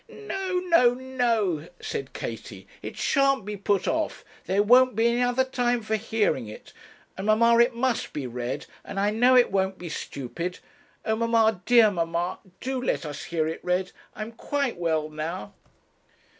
[0.09, 5.43] 'No, no, no,' said Katie; 'it shan't be put off; there won't be any other
[5.43, 6.73] time for hearing it.
[7.15, 10.57] And, mamma it must be read; and I know it won't be stupid.
[11.05, 15.53] Oh; mamma, dear mamma, do let us hear it read; I'm quite well now.'